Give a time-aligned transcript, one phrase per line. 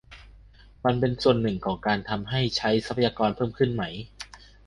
[0.85, 3.83] มันก็เป็นส่วนหนึ่งของการทำให้ใช้ทรัพยากรเพิ่มขึ้นไหม